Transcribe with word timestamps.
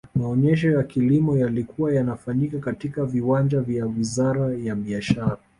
maonyesho 0.15 0.71
ya 0.71 0.83
kilimo 0.83 1.37
yalikuwa 1.37 1.93
yanafanyika 1.93 2.59
katika 2.59 3.05
viwanja 3.05 3.61
vya 3.61 3.85
wizara 3.85 4.53
ya 4.53 4.75
biashara 4.75 5.37